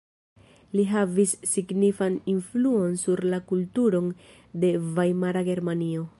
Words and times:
Li 0.77 0.85
havis 0.93 1.35
signifan 1.51 2.17
influon 2.33 2.97
sur 3.05 3.23
la 3.35 3.41
kulturon 3.53 4.13
de 4.65 4.73
Vajmara 4.99 5.47
Germanio. 5.53 6.09